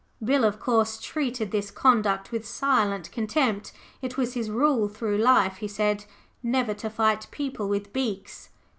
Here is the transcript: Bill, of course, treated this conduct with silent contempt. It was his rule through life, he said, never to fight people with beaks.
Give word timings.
Bill, 0.23 0.43
of 0.43 0.59
course, 0.59 0.99
treated 0.99 1.51
this 1.51 1.69
conduct 1.69 2.31
with 2.31 2.47
silent 2.47 3.11
contempt. 3.11 3.71
It 4.01 4.17
was 4.17 4.33
his 4.33 4.49
rule 4.49 4.87
through 4.89 5.19
life, 5.19 5.57
he 5.57 5.67
said, 5.67 6.05
never 6.41 6.73
to 6.73 6.89
fight 6.89 7.27
people 7.29 7.69
with 7.69 7.93
beaks. 7.93 8.49